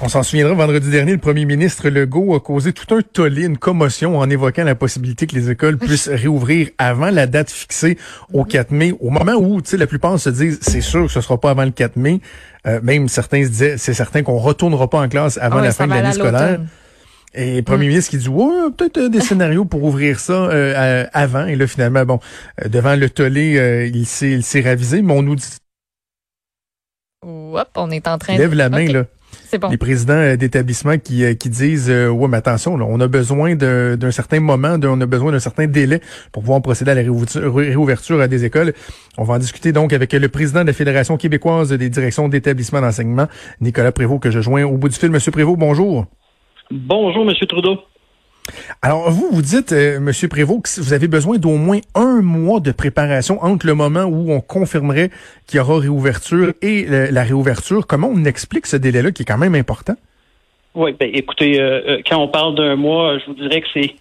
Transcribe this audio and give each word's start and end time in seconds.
On 0.00 0.08
s'en 0.08 0.22
souviendra, 0.22 0.54
vendredi 0.54 0.90
dernier, 0.90 1.12
le 1.12 1.18
premier 1.18 1.44
ministre 1.44 1.88
Legault 1.88 2.32
a 2.36 2.40
causé 2.40 2.72
tout 2.72 2.94
un 2.94 3.00
tollé, 3.02 3.44
une 3.44 3.58
commotion 3.58 4.16
en 4.16 4.30
évoquant 4.30 4.62
la 4.62 4.76
possibilité 4.76 5.26
que 5.26 5.34
les 5.34 5.50
écoles 5.50 5.76
puissent 5.76 6.08
réouvrir 6.08 6.68
avant 6.78 7.10
la 7.10 7.26
date 7.26 7.50
fixée 7.50 7.98
au 8.32 8.44
4 8.44 8.70
mai, 8.70 8.94
au 9.00 9.10
moment 9.10 9.34
où, 9.34 9.60
tu 9.60 9.70
sais, 9.70 9.76
la 9.76 9.88
plupart 9.88 10.18
se 10.20 10.30
disent, 10.30 10.60
c'est 10.62 10.82
sûr 10.82 11.06
que 11.06 11.12
ce 11.12 11.20
sera 11.20 11.40
pas 11.40 11.50
avant 11.50 11.64
le 11.64 11.72
4 11.72 11.96
mai. 11.96 12.20
Euh, 12.66 12.78
même 12.80 13.08
certains 13.08 13.42
se 13.42 13.48
disaient, 13.48 13.76
c'est 13.76 13.92
certain 13.92 14.22
qu'on 14.22 14.38
retournera 14.38 14.88
pas 14.88 15.00
en 15.00 15.08
classe 15.08 15.36
avant 15.38 15.58
Ah 15.58 15.62
la 15.62 15.72
fin 15.72 15.86
de 15.88 15.92
l'année 15.92 16.12
scolaire. 16.12 16.60
Et 17.34 17.56
le 17.56 17.62
premier 17.62 17.86
Mm. 17.86 17.88
ministre 17.88 18.10
qui 18.10 18.18
dit, 18.18 18.28
ouais, 18.28 18.70
peut-être 18.76 18.98
euh, 18.98 19.08
des 19.08 19.20
scénarios 19.20 19.64
pour 19.64 19.82
ouvrir 19.82 20.20
ça 20.20 20.32
euh, 20.32 21.06
avant. 21.12 21.46
Et 21.46 21.56
là, 21.56 21.66
finalement, 21.66 22.04
bon, 22.04 22.20
devant 22.66 22.94
le 22.94 23.10
tollé, 23.10 23.58
euh, 23.58 23.86
il 23.86 24.06
s'est 24.06 24.30
il 24.30 24.44
s'est 24.44 24.60
ravisé, 24.60 25.02
mais 25.02 25.12
on 25.12 25.22
nous 25.22 25.34
dit, 25.34 25.44
Hop, 27.26 27.68
on 27.74 27.90
est 27.90 28.06
en 28.06 28.16
train 28.16 28.36
lève 28.38 28.54
la 28.54 28.68
main, 28.68 28.86
là. 28.86 29.04
C'est 29.50 29.58
bon. 29.58 29.68
les 29.70 29.78
présidents 29.78 30.12
euh, 30.12 30.36
d'établissements 30.36 30.98
qui, 30.98 31.24
euh, 31.24 31.32
qui 31.34 31.48
disent 31.48 31.88
euh, 31.90 32.08
ouais 32.10 32.28
mais 32.28 32.36
attention 32.36 32.76
là, 32.76 32.84
on 32.86 33.00
a 33.00 33.08
besoin 33.08 33.54
d'un 33.54 34.10
certain 34.10 34.40
moment 34.40 34.76
d'un- 34.76 34.90
on 34.90 35.00
a 35.00 35.06
besoin 35.06 35.32
d'un 35.32 35.38
certain 35.38 35.66
délai 35.66 36.00
pour 36.32 36.42
pouvoir 36.42 36.60
procéder 36.60 36.90
à 36.90 36.94
la 36.94 37.00
réouverture, 37.00 37.54
réouverture 37.54 38.20
à 38.20 38.28
des 38.28 38.44
écoles 38.44 38.74
on 39.16 39.24
va 39.24 39.34
en 39.34 39.38
discuter 39.38 39.72
donc 39.72 39.94
avec 39.94 40.12
le 40.12 40.28
président 40.28 40.60
de 40.60 40.66
la 40.66 40.72
Fédération 40.74 41.16
québécoise 41.16 41.70
des 41.72 41.88
directions 41.88 42.28
d'établissements 42.28 42.82
d'enseignement 42.82 43.26
Nicolas 43.62 43.90
Prévost 43.92 44.22
que 44.22 44.30
je 44.30 44.40
joins 44.40 44.64
au 44.64 44.76
bout 44.76 44.90
du 44.90 44.96
fil 44.96 45.10
monsieur 45.10 45.32
Prévost 45.32 45.58
bonjour 45.58 46.04
Bonjour, 46.70 47.24
Monsieur 47.24 47.46
Trudeau. 47.46 47.78
Alors 48.82 49.10
vous 49.10 49.28
vous 49.30 49.42
dites 49.42 49.72
euh, 49.72 50.00
monsieur 50.00 50.28
Prévost 50.28 50.62
que 50.62 50.80
vous 50.80 50.92
avez 50.92 51.08
besoin 51.08 51.38
d'au 51.38 51.56
moins 51.56 51.80
un 51.94 52.22
mois 52.22 52.60
de 52.60 52.72
préparation 52.72 53.42
entre 53.42 53.66
le 53.66 53.74
moment 53.74 54.04
où 54.04 54.32
on 54.32 54.40
confirmerait 54.40 55.10
qu'il 55.46 55.58
y 55.58 55.60
aura 55.60 55.78
réouverture 55.78 56.52
et 56.62 56.86
la 56.86 57.22
réouverture 57.22 57.86
comment 57.86 58.10
on 58.12 58.24
explique 58.24 58.66
ce 58.66 58.76
délai 58.76 59.02
là 59.02 59.10
qui 59.10 59.22
est 59.22 59.26
quand 59.26 59.38
même 59.38 59.54
important? 59.54 59.94
Oui, 60.78 60.94
ben 60.98 61.10
écoutez, 61.12 61.60
euh, 61.60 61.80
euh, 61.88 61.98
quand 62.08 62.18
on 62.18 62.28
parle 62.28 62.54
d'un 62.54 62.76
mois, 62.76 63.18
je 63.18 63.26
vous 63.26 63.34
dirais 63.34 63.60
que 63.60 63.66
c'est 63.74 63.96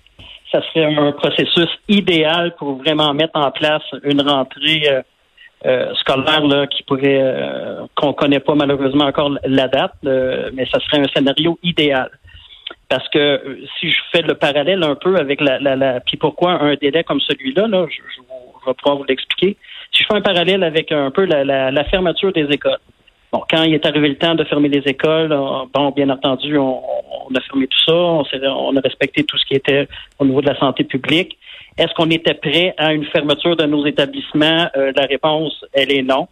ça 0.52 0.62
serait 0.70 0.86
un 0.86 1.12
processus 1.12 1.68
idéal 1.90 2.56
pour 2.58 2.78
vraiment 2.78 3.14
mettre 3.16 3.36
en 3.38 3.50
place 3.52 3.82
une 4.04 4.22
rentrée 4.22 4.84
euh, 5.66 5.94
scolaire 5.96 6.46
là, 6.46 6.68
qui 6.68 6.84
pourrait 6.84 7.36
qu'on 7.96 8.14
connaît 8.14 8.40
pas 8.40 8.56
malheureusement 8.56 9.06
encore 9.06 9.38
la 9.44 9.68
date, 9.68 9.96
mais 10.04 10.66
ça 10.72 10.80
serait 10.80 11.00
un 11.00 11.08
scénario 11.14 11.60
idéal. 11.64 12.12
Parce 12.90 13.08
que 13.10 13.20
euh, 13.20 13.66
si 13.80 13.92
je 13.92 14.00
fais 14.12 14.22
le 14.22 14.36
parallèle 14.36 14.84
un 14.84 14.96
peu 14.96 15.18
avec 15.18 15.42
la, 15.42 15.60
la, 15.60 15.76
la 15.76 16.00
puis 16.00 16.18
pourquoi 16.18 16.52
un 16.62 16.76
délai 16.76 17.04
comme 17.04 17.20
celui-là, 17.20 17.68
là, 17.68 17.86
je, 17.90 17.96
je, 17.96 18.22
je 18.22 18.66
vais 18.66 18.74
pouvoir 18.76 18.98
vous 18.98 19.04
l'expliquer. 19.04 19.58
Si 19.92 20.04
je 20.04 20.08
fais 20.08 20.16
un 20.16 20.22
parallèle 20.22 20.64
avec 20.64 20.92
un 20.92 21.12
peu 21.12 21.26
la, 21.26 21.44
la, 21.44 21.72
la 21.72 21.84
fermeture 21.86 22.32
des 22.32 22.48
écoles. 22.50 22.80
Bon, 23.34 23.44
quand 23.50 23.64
il 23.64 23.74
est 23.74 23.86
arrivé 23.86 24.08
le 24.08 24.16
temps 24.16 24.36
de 24.36 24.46
fermer 24.46 24.70
les 24.70 24.84
écoles, 24.90 25.34
euh, 25.34 25.66
bon, 25.74 25.92
bien 25.92 26.10
entendu, 26.10 26.58
on, 26.58 26.82
on 27.30 27.36
a 27.36 27.42
fermé 27.42 27.68
tout 27.68 27.84
ça, 27.86 27.94
on, 27.94 28.24
on 28.44 28.78
a 28.78 28.80
respecté 28.80 29.26
tout 29.26 29.38
ce 29.38 29.46
qui 29.46 29.56
était 29.56 29.88
au 30.18 30.26
niveau 30.26 30.42
de 30.42 30.48
la 30.48 30.58
santé 30.58 30.86
publique. 30.86 31.38
Est-ce 31.78 31.94
qu'on 31.94 32.10
était 32.10 32.36
prêt 32.36 32.74
à 32.78 32.94
une 32.94 33.06
fermeture 33.06 33.58
de 33.58 33.66
nos 33.66 33.86
établissements? 33.86 34.70
Euh, 34.78 34.94
la 34.96 35.06
réponse, 35.06 35.66
elle 35.74 35.92
est 35.92 36.04
non. 36.04 36.30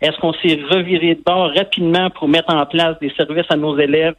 Est-ce 0.00 0.16
qu'on 0.18 0.34
s'est 0.34 0.60
reviré 0.70 1.16
de 1.16 1.22
bord 1.22 1.50
rapidement 1.52 2.10
pour 2.10 2.28
mettre 2.28 2.54
en 2.54 2.64
place 2.64 2.96
des 3.00 3.10
services 3.16 3.50
à 3.50 3.56
nos 3.56 3.76
élèves? 3.76 4.14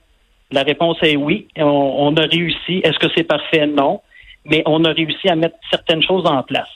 La 0.51 0.63
réponse 0.63 0.97
est 1.01 1.15
oui. 1.15 1.47
On, 1.57 2.15
a 2.15 2.21
réussi. 2.21 2.81
Est-ce 2.83 2.99
que 2.99 3.07
c'est 3.15 3.23
parfait? 3.23 3.67
Non. 3.67 4.01
Mais 4.45 4.63
on 4.65 4.83
a 4.85 4.91
réussi 4.91 5.27
à 5.29 5.35
mettre 5.35 5.57
certaines 5.69 6.01
choses 6.01 6.25
en 6.25 6.41
place. 6.43 6.69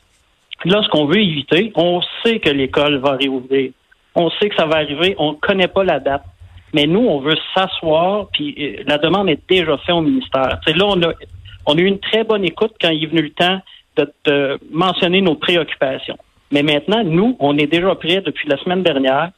Là, 0.66 0.81
ce 0.83 0.89
qu'on 0.89 1.05
veut 1.05 1.22
éviter, 1.22 1.72
on 1.75 2.02
sait 2.23 2.39
que 2.39 2.50
l'école 2.50 2.97
va 2.97 3.16
réouvrir. 3.16 3.72
On 4.13 4.30
sait 4.31 4.50
que 4.50 4.55
ça 4.55 4.66
va 4.66 4.78
arriver. 4.78 5.16
On 5.17 5.31
ne 5.31 5.38
connaît 5.38 5.69
pas 5.69 5.83
la 5.83 6.00
date. 6.00 6.23
Mais 6.73 6.86
nous, 6.86 7.02
on 7.02 7.19
veut 7.19 7.36
s'asseoir, 7.53 8.28
puis 8.31 8.55
euh, 8.58 8.83
la 8.88 8.97
demande 8.97 9.30
est 9.30 9.41
déjà 9.50 9.78
faite 9.78 9.95
au 9.95 10.02
ministère. 10.02 10.58
C'est 10.66 10.75
là, 10.75 10.85
on 10.88 11.02
a, 11.02 11.11
on 11.66 11.78
a 11.78 11.81
eu 11.81 11.85
une 11.85 12.00
très 12.00 12.23
bonne 12.23 12.45
écoute 12.45 12.73
quand 12.80 12.89
il 12.89 13.03
est 13.03 13.08
venu 13.08 13.23
le 13.23 13.31
temps 13.31 13.59
de, 13.97 14.13
de 14.25 14.59
mentionner 14.72 15.22
nos 15.22 15.35
préoccupations. 15.35 16.17
Mais 16.50 16.63
maintenant, 16.63 17.03
nous, 17.03 17.35
on 17.40 17.57
est 17.57 17.67
déjà 17.67 17.94
prêts 17.96 18.22
depuis 18.22 18.47
la 18.47 18.57
semaine 18.57 18.84
dernière 18.84 19.31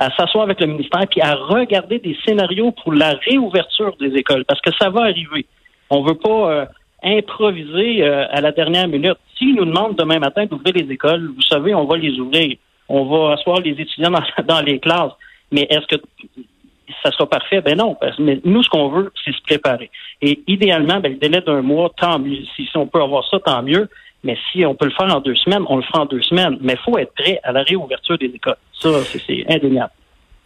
à 0.00 0.10
s'asseoir 0.16 0.44
avec 0.44 0.60
le 0.60 0.66
ministère 0.66 1.06
puis 1.08 1.20
à 1.20 1.34
regarder 1.34 1.98
des 1.98 2.16
scénarios 2.26 2.72
pour 2.72 2.92
la 2.94 3.12
réouverture 3.28 3.94
des 4.00 4.16
écoles 4.16 4.44
parce 4.46 4.60
que 4.62 4.70
ça 4.80 4.88
va 4.88 5.02
arriver. 5.02 5.44
On 5.90 6.02
veut 6.02 6.14
pas 6.14 6.50
euh, 6.50 6.64
improviser 7.04 8.02
euh, 8.02 8.24
à 8.30 8.40
la 8.40 8.50
dernière 8.50 8.88
minute. 8.88 9.18
S'ils 9.36 9.54
nous 9.54 9.66
demandent 9.66 9.96
demain 9.96 10.18
matin 10.18 10.46
d'ouvrir 10.46 10.74
les 10.74 10.90
écoles, 10.90 11.30
vous 11.36 11.42
savez, 11.42 11.74
on 11.74 11.84
va 11.84 11.98
les 11.98 12.18
ouvrir. 12.18 12.56
On 12.88 13.04
va 13.04 13.34
asseoir 13.34 13.60
les 13.60 13.72
étudiants 13.72 14.10
dans, 14.10 14.22
dans 14.44 14.62
les 14.62 14.80
classes. 14.80 15.12
Mais 15.52 15.66
est-ce 15.68 15.86
que 15.94 16.02
ça 17.04 17.10
sera 17.12 17.28
parfait? 17.28 17.60
Ben 17.60 17.76
non. 17.76 17.94
Mais 18.18 18.40
nous, 18.42 18.62
ce 18.62 18.70
qu'on 18.70 18.88
veut, 18.88 19.12
c'est 19.22 19.32
se 19.34 19.42
préparer. 19.42 19.90
Et 20.22 20.40
idéalement, 20.46 20.98
ben, 21.00 21.12
le 21.12 21.18
délai 21.18 21.42
d'un 21.42 21.60
mois, 21.60 21.90
tant 21.94 22.18
mieux. 22.18 22.42
Si, 22.56 22.64
si 22.64 22.76
on 22.76 22.86
peut 22.86 23.02
avoir 23.02 23.28
ça, 23.28 23.38
tant 23.38 23.62
mieux. 23.62 23.88
Mais 24.22 24.36
si 24.52 24.64
on 24.66 24.74
peut 24.74 24.86
le 24.86 24.92
faire 24.92 25.14
en 25.14 25.20
deux 25.20 25.34
semaines, 25.36 25.62
on 25.68 25.76
le 25.76 25.82
fera 25.82 26.02
en 26.02 26.06
deux 26.06 26.22
semaines. 26.22 26.58
Mais 26.60 26.74
il 26.74 26.78
faut 26.84 26.98
être 26.98 27.12
prêt 27.14 27.40
à 27.42 27.52
la 27.52 27.62
réouverture 27.62 28.18
des 28.18 28.26
écoles. 28.26 28.56
Ça, 28.72 28.90
c'est, 29.26 29.44
indéniable. 29.48 29.92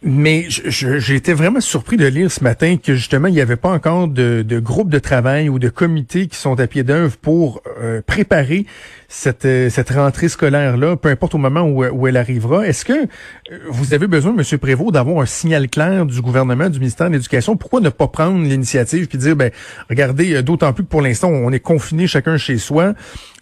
Mais 0.07 0.45
j'ai 0.49 1.15
été 1.15 1.33
vraiment 1.33 1.61
surpris 1.61 1.97
de 1.97 2.05
lire 2.05 2.29
ce 2.29 2.43
matin 2.43 2.75
que 2.77 2.93
justement 2.93 3.27
il 3.27 3.33
n'y 3.33 3.41
avait 3.41 3.55
pas 3.55 3.71
encore 3.71 4.07
de, 4.07 4.43
de 4.47 4.59
groupe 4.59 4.89
de 4.89 4.99
travail 4.99 5.49
ou 5.49 5.57
de 5.57 5.69
comités 5.69 6.27
qui 6.27 6.35
sont 6.35 6.59
à 6.59 6.67
pied 6.67 6.83
d'œuvre 6.83 7.17
pour 7.17 7.63
euh, 7.81 8.01
préparer 8.05 8.67
cette, 9.07 9.45
euh, 9.45 9.69
cette 9.69 9.89
rentrée 9.89 10.27
scolaire 10.27 10.77
là, 10.77 10.95
peu 10.95 11.09
importe 11.09 11.33
au 11.33 11.37
moment 11.39 11.61
où, 11.61 11.83
où 11.83 12.07
elle 12.07 12.17
arrivera. 12.17 12.67
Est-ce 12.67 12.85
que 12.85 12.93
euh, 12.93 13.59
vous 13.69 13.95
avez 13.95 14.05
besoin, 14.05 14.33
Monsieur 14.33 14.59
Prévost, 14.59 14.91
d'avoir 14.91 15.21
un 15.21 15.25
signal 15.25 15.69
clair 15.69 16.05
du 16.05 16.21
gouvernement, 16.21 16.69
du 16.69 16.79
ministère 16.79 17.07
de 17.07 17.13
l'Éducation? 17.13 17.55
Pourquoi 17.57 17.79
ne 17.79 17.89
pas 17.89 18.07
prendre 18.07 18.43
l'initiative 18.43 19.07
puis 19.07 19.17
dire 19.17 19.35
ben 19.35 19.49
regardez, 19.89 20.35
euh, 20.35 20.43
d'autant 20.43 20.71
plus 20.73 20.83
que 20.83 20.89
pour 20.89 21.01
l'instant 21.01 21.29
on 21.29 21.51
est 21.51 21.59
confiné 21.59 22.05
chacun 22.05 22.37
chez 22.37 22.57
soi, 22.57 22.93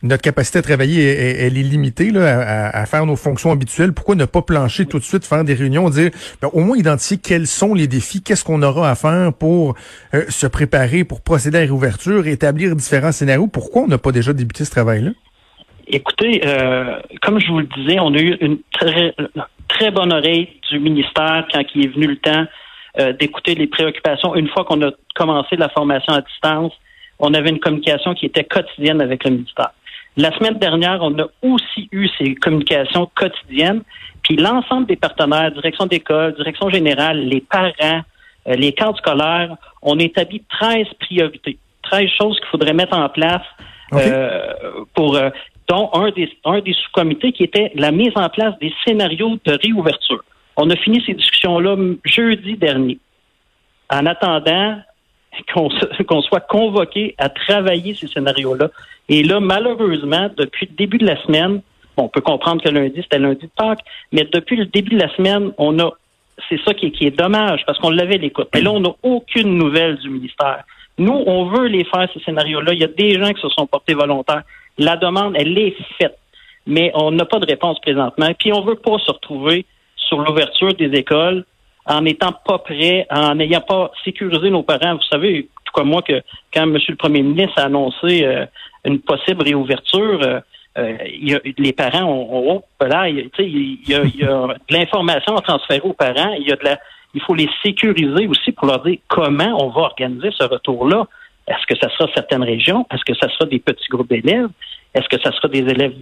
notre 0.03 0.21
capacité 0.21 0.59
à 0.59 0.61
travailler 0.61 1.03
elle, 1.03 1.57
est 1.57 1.63
limitée 1.63 2.11
là, 2.11 2.69
à, 2.69 2.81
à 2.81 2.85
faire 2.85 3.05
nos 3.05 3.15
fonctions 3.15 3.51
habituelles. 3.51 3.93
Pourquoi 3.93 4.15
ne 4.15 4.25
pas 4.25 4.41
plancher 4.41 4.85
tout 4.85 4.99
de 4.99 5.03
suite, 5.03 5.25
faire 5.25 5.43
des 5.43 5.53
réunions, 5.53 5.89
dire 5.89 6.11
ben, 6.41 6.49
au 6.53 6.59
moins 6.59 6.77
identifier 6.77 7.17
quels 7.17 7.47
sont 7.47 7.73
les 7.73 7.87
défis, 7.87 8.21
qu'est-ce 8.21 8.43
qu'on 8.43 8.61
aura 8.61 8.91
à 8.91 8.95
faire 8.95 9.33
pour 9.33 9.75
euh, 10.13 10.23
se 10.29 10.45
préparer, 10.45 11.03
pour 11.03 11.21
procéder 11.21 11.57
à 11.57 11.61
la 11.61 11.67
réouverture, 11.67 12.27
établir 12.27 12.75
différents 12.75 13.11
scénarios? 13.13 13.47
Pourquoi 13.47 13.83
on 13.83 13.87
n'a 13.87 13.97
pas 13.97 14.11
déjà 14.11 14.33
débuté 14.33 14.65
ce 14.65 14.71
travail-là? 14.71 15.11
Écoutez, 15.87 16.41
euh, 16.45 16.99
comme 17.21 17.39
je 17.39 17.47
vous 17.47 17.59
le 17.59 17.67
disais, 17.77 17.99
on 17.99 18.13
a 18.13 18.19
eu 18.19 18.37
une 18.39 18.59
très, 18.71 19.13
très 19.67 19.91
bonne 19.91 20.13
oreille 20.13 20.49
du 20.69 20.79
ministère 20.79 21.45
quand 21.51 21.61
il 21.75 21.85
est 21.85 21.89
venu 21.89 22.07
le 22.07 22.17
temps 22.17 22.45
euh, 22.99 23.13
d'écouter 23.13 23.55
les 23.55 23.67
préoccupations. 23.67 24.35
Une 24.35 24.47
fois 24.49 24.63
qu'on 24.65 24.81
a 24.81 24.91
commencé 25.15 25.55
la 25.55 25.69
formation 25.69 26.13
à 26.13 26.21
distance, 26.21 26.73
on 27.19 27.33
avait 27.33 27.49
une 27.49 27.59
communication 27.59 28.13
qui 28.13 28.25
était 28.25 28.43
quotidienne 28.43 29.01
avec 29.01 29.23
le 29.23 29.31
ministère. 29.31 29.71
La 30.15 30.31
semaine 30.37 30.59
dernière, 30.59 30.99
on 31.01 31.17
a 31.19 31.25
aussi 31.41 31.89
eu 31.91 32.07
ces 32.17 32.35
communications 32.35 33.09
quotidiennes. 33.15 33.81
Puis 34.21 34.35
l'ensemble 34.35 34.85
des 34.85 34.95
partenaires, 34.95 35.51
direction 35.51 35.85
d'école, 35.85 36.35
direction 36.35 36.69
générale, 36.69 37.19
les 37.19 37.41
parents, 37.41 38.01
euh, 38.47 38.53
les 38.55 38.73
cadres 38.73 38.97
scolaires, 38.97 39.55
on 39.81 39.97
établit 39.97 40.43
13 40.49 40.87
priorités, 40.99 41.57
13 41.83 42.09
choses 42.17 42.39
qu'il 42.39 42.47
faudrait 42.49 42.73
mettre 42.73 42.95
en 42.97 43.09
place 43.09 43.41
euh, 43.93 44.53
pour 44.93 45.15
euh, 45.15 45.29
dont 45.67 45.89
un 45.93 46.11
des, 46.11 46.29
un 46.45 46.59
des 46.59 46.73
sous-comités 46.73 47.31
qui 47.31 47.43
était 47.43 47.71
la 47.75 47.91
mise 47.91 48.11
en 48.15 48.29
place 48.29 48.53
des 48.59 48.73
scénarios 48.85 49.37
de 49.45 49.57
réouverture. 49.61 50.23
On 50.57 50.69
a 50.69 50.75
fini 50.75 51.03
ces 51.05 51.13
discussions-là 51.13 51.75
jeudi 52.05 52.55
dernier. 52.55 52.99
En 53.89 54.05
attendant 54.05 54.77
qu'on 55.53 56.21
soit 56.21 56.41
convoqué 56.41 57.15
à 57.17 57.29
travailler 57.29 57.95
ces 57.95 58.07
scénarios-là. 58.07 58.69
Et 59.09 59.23
là, 59.23 59.39
malheureusement, 59.39 60.29
depuis 60.37 60.67
le 60.69 60.75
début 60.75 60.97
de 60.97 61.05
la 61.05 61.21
semaine, 61.23 61.61
on 61.97 62.07
peut 62.07 62.21
comprendre 62.21 62.61
que 62.61 62.69
lundi, 62.69 63.01
c'était 63.01 63.19
lundi 63.19 63.45
de 63.45 63.51
Pâques, 63.55 63.83
mais 64.11 64.27
depuis 64.31 64.55
le 64.55 64.65
début 64.65 64.95
de 64.95 65.01
la 65.01 65.13
semaine, 65.15 65.51
on 65.57 65.77
a 65.79 65.91
c'est 66.49 66.59
ça 66.65 66.73
qui 66.73 66.87
est, 66.87 66.91
qui 66.91 67.05
est 67.05 67.11
dommage 67.11 67.61
parce 67.65 67.77
qu'on 67.77 67.91
l'avait 67.91 68.17
l'écoute. 68.17 68.47
Mais 68.53 68.61
là, 68.61 68.71
on 68.71 68.79
n'a 68.79 68.89
aucune 69.03 69.57
nouvelle 69.57 69.97
du 69.97 70.09
ministère. 70.09 70.63
Nous, 70.97 71.13
on 71.13 71.45
veut 71.45 71.67
les 71.67 71.83
faire, 71.85 72.07
ces 72.13 72.19
scénarios-là. 72.21 72.73
Il 72.73 72.79
y 72.79 72.83
a 72.83 72.87
des 72.87 73.19
gens 73.19 73.31
qui 73.33 73.41
se 73.41 73.49
sont 73.49 73.67
portés 73.67 73.93
volontaires. 73.93 74.43
La 74.77 74.97
demande, 74.97 75.33
elle 75.37 75.57
est 75.57 75.75
faite. 75.97 76.17
Mais 76.65 76.91
on 76.95 77.11
n'a 77.11 77.25
pas 77.25 77.39
de 77.39 77.45
réponse 77.45 77.79
présentement. 77.81 78.29
Puis 78.37 78.53
on 78.53 78.61
veut 78.61 78.75
pas 78.75 78.97
se 78.99 79.11
retrouver 79.11 79.65
sur 79.95 80.19
l'ouverture 80.19 80.73
des 80.73 80.91
écoles 80.97 81.45
en 81.85 82.01
n'étant 82.01 82.33
pas 82.45 82.59
prêt, 82.59 83.05
en 83.09 83.35
n'ayant 83.35 83.61
pas 83.61 83.91
sécurisé 84.03 84.49
nos 84.49 84.63
parents. 84.63 84.95
Vous 84.95 85.09
savez, 85.11 85.49
tout 85.65 85.73
comme 85.73 85.89
moi, 85.89 86.01
que 86.01 86.21
quand 86.53 86.63
M. 86.63 86.77
le 86.87 86.95
Premier 86.95 87.21
ministre 87.21 87.59
a 87.59 87.65
annoncé 87.65 88.23
euh, 88.25 88.45
une 88.85 88.99
possible 88.99 89.43
réouverture, 89.43 90.21
euh, 90.23 90.39
euh, 90.77 90.97
y 91.05 91.35
a, 91.35 91.39
les 91.57 91.73
parents 91.73 92.05
ont, 92.05 92.55
ont 92.55 92.63
oh, 92.79 92.85
là, 92.85 93.07
il, 93.09 93.29
y, 93.87 93.93
a, 93.93 94.03
y 94.03 94.23
a 94.23 94.47
de 94.47 94.73
l'information 94.73 95.35
à 95.35 95.41
transférer 95.41 95.81
aux 95.81 95.93
parents. 95.93 96.33
Il 96.39 96.47
y 96.47 96.51
a 96.51 96.55
de 96.55 96.63
la, 96.63 96.79
il 97.13 97.21
faut 97.21 97.35
les 97.35 97.49
sécuriser 97.61 98.27
aussi 98.27 98.51
pour 98.53 98.67
leur 98.67 98.81
dire 98.81 98.97
comment 99.07 99.55
on 99.61 99.69
va 99.69 99.81
organiser 99.81 100.31
ce 100.37 100.45
retour-là. 100.45 101.05
Est-ce 101.47 101.65
que 101.67 101.77
ça 101.77 101.89
sera 101.95 102.09
certaines 102.15 102.43
régions? 102.43 102.87
Est-ce 102.91 103.03
que 103.03 103.13
ça 103.15 103.29
sera 103.29 103.45
des 103.45 103.59
petits 103.59 103.89
groupes 103.89 104.09
d'élèves? 104.09 104.49
Est-ce 104.95 105.07
que 105.09 105.21
ça 105.21 105.31
sera 105.31 105.47
des 105.49 105.59
élèves? 105.59 105.93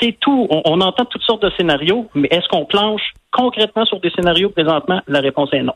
C'est 0.00 0.18
tout. 0.18 0.48
On, 0.50 0.62
on 0.64 0.80
entend 0.80 1.04
toutes 1.04 1.22
sortes 1.22 1.42
de 1.42 1.50
scénarios, 1.56 2.10
mais 2.14 2.28
est-ce 2.30 2.48
qu'on 2.48 2.64
planche 2.64 3.14
concrètement 3.32 3.84
sur 3.84 4.00
des 4.00 4.10
scénarios 4.10 4.50
présentement? 4.50 5.00
La 5.06 5.20
réponse 5.20 5.50
est 5.52 5.62
non. 5.62 5.74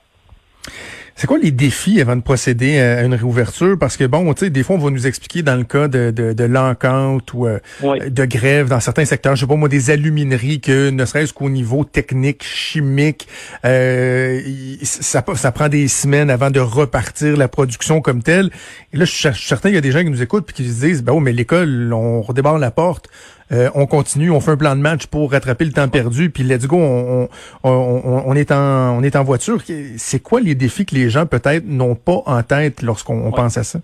C'est 1.17 1.29
quoi 1.29 1.39
les 1.39 1.53
défis 1.53 2.01
avant 2.01 2.17
de 2.17 2.23
procéder 2.23 2.81
à 2.81 3.03
une 3.05 3.15
réouverture? 3.15 3.79
Parce 3.79 3.97
que 3.97 4.03
bon, 4.03 4.35
tu 4.35 4.47
sais, 4.47 4.51
des 4.51 4.65
fois, 4.65 4.75
on 4.75 4.81
va 4.81 4.91
nous 4.91 5.07
expliquer 5.07 5.43
dans 5.43 5.55
le 5.55 5.63
cas 5.63 5.87
de, 5.87 6.11
de, 6.11 6.33
de 6.33 7.35
ou 7.35 7.47
euh, 7.47 7.61
de 8.09 8.25
grève 8.25 8.69
dans 8.69 8.81
certains 8.81 9.05
secteurs, 9.05 9.37
je 9.37 9.43
sais 9.43 9.47
pas 9.47 9.55
moi, 9.55 9.69
des 9.69 9.91
alumineries, 9.91 10.61
que 10.61 10.91
ne 10.91 11.05
serait-ce 11.05 11.33
qu'au 11.33 11.51
niveau 11.51 11.85
technique, 11.85 12.43
chimique, 12.43 13.29
euh, 13.65 14.41
ça, 14.83 15.25
ça 15.35 15.53
prend 15.53 15.69
des 15.69 15.87
semaines 15.87 16.31
avant 16.31 16.51
de 16.51 16.59
repartir 16.61 17.37
la 17.37 17.47
production 17.47 18.01
comme 18.01 18.23
telle. 18.23 18.51
Et 18.93 18.97
là, 18.97 19.05
je 19.05 19.13
suis 19.13 19.29
certain 19.35 19.69
qu'il 19.69 19.77
y 19.77 19.79
a 19.79 19.83
des 19.83 19.93
gens 19.93 20.01
qui 20.01 20.11
nous 20.11 20.23
écoutent 20.23 20.51
et 20.51 20.53
qui 20.53 20.69
se 20.69 20.85
disent, 20.85 21.05
ben 21.05 21.13
oh, 21.13 21.21
mais 21.21 21.33
l'école, 21.33 21.93
on 21.93 22.23
redébarre 22.23 22.59
la 22.59 22.73
porte. 22.73 23.09
Euh, 23.55 23.71
on 23.75 23.87
continue, 23.87 24.31
on 24.31 24.41
fait 24.41 24.51
un 24.51 24.57
plan 24.57 24.75
de 24.75 24.81
match 24.81 25.07
pour 25.07 25.31
rattraper 25.31 25.65
le 25.65 25.73
temps 25.73 25.89
perdu, 25.89 26.31
puis 26.31 26.43
let's 26.43 26.67
go, 26.67 26.77
on, 26.77 27.29
on, 27.63 28.35
est 28.35 28.51
en 28.51 28.99
on 28.99 29.03
est 29.03 29.15
en 29.15 29.23
voiture. 29.23 29.59
C'est 29.97 30.23
quoi 30.23 30.41
les 30.41 30.55
défis 30.55 30.85
que 30.85 30.95
les 30.95 31.09
gens 31.09 31.27
peut-être 31.27 31.65
n'ont 31.65 31.95
pas 31.95 32.23
en 32.27 32.43
tête 32.43 32.83
lorsqu'on 32.83 33.31
pense 33.31 33.57
à 33.57 33.63
ça? 33.63 33.79